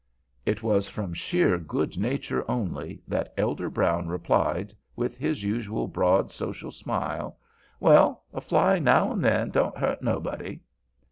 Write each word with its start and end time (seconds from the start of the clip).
It 0.47 0.63
was 0.63 0.87
from 0.87 1.13
sheer 1.13 1.59
good 1.59 1.95
nature 1.95 2.43
only 2.49 3.03
that 3.07 3.35
Elder 3.37 3.69
Brown 3.69 4.07
replied, 4.07 4.73
with 4.95 5.15
his 5.15 5.43
usual 5.43 5.87
broad, 5.87 6.31
social 6.31 6.71
smile, 6.71 7.37
"Well, 7.79 8.23
a 8.33 8.41
fly 8.41 8.79
now 8.79 9.11
an' 9.11 9.21
then 9.21 9.51
don't 9.51 9.77
hurt 9.77 10.01
nobody." 10.01 10.59